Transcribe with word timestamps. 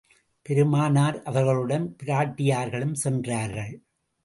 பெருமானார் 0.41 1.21
அவர்களுடன், 1.21 1.95
பிராட்டியார்களும் 2.03 2.93
சென்றார்கள். 2.93 3.73